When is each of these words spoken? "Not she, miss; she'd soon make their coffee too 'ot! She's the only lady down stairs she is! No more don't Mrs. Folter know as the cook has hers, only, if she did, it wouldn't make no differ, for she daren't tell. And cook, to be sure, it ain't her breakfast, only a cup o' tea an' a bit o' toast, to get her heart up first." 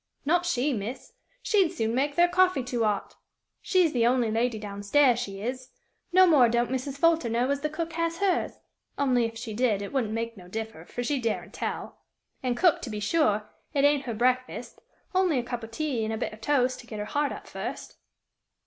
"Not 0.25 0.47
she, 0.47 0.73
miss; 0.73 1.13
she'd 1.43 1.69
soon 1.71 1.93
make 1.93 2.15
their 2.15 2.27
coffee 2.27 2.63
too 2.63 2.83
'ot! 2.83 3.17
She's 3.61 3.93
the 3.93 4.07
only 4.07 4.31
lady 4.31 4.57
down 4.57 4.81
stairs 4.81 5.19
she 5.19 5.39
is! 5.41 5.69
No 6.11 6.25
more 6.25 6.49
don't 6.49 6.71
Mrs. 6.71 6.97
Folter 6.97 7.29
know 7.29 7.51
as 7.51 7.61
the 7.61 7.69
cook 7.69 7.93
has 7.93 8.17
hers, 8.17 8.53
only, 8.97 9.25
if 9.25 9.37
she 9.37 9.53
did, 9.53 9.79
it 9.79 9.93
wouldn't 9.93 10.11
make 10.13 10.35
no 10.35 10.47
differ, 10.47 10.85
for 10.85 11.03
she 11.03 11.21
daren't 11.21 11.53
tell. 11.53 11.99
And 12.41 12.57
cook, 12.57 12.81
to 12.81 12.89
be 12.89 12.99
sure, 12.99 13.47
it 13.75 13.85
ain't 13.85 14.05
her 14.05 14.15
breakfast, 14.15 14.79
only 15.13 15.37
a 15.37 15.43
cup 15.43 15.63
o' 15.63 15.67
tea 15.67 16.03
an' 16.03 16.11
a 16.11 16.17
bit 16.17 16.33
o' 16.33 16.37
toast, 16.37 16.79
to 16.79 16.87
get 16.87 16.97
her 16.97 17.05
heart 17.05 17.31
up 17.31 17.45
first." 17.45 17.97